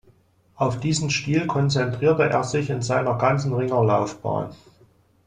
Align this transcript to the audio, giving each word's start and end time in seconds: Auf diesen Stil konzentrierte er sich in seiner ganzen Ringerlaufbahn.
Auf 0.55 0.79
diesen 0.79 1.11
Stil 1.11 1.45
konzentrierte 1.45 2.23
er 2.27 2.43
sich 2.43 2.71
in 2.71 2.81
seiner 2.81 3.19
ganzen 3.19 3.53
Ringerlaufbahn. 3.53 4.49